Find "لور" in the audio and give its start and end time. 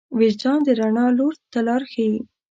1.17-1.33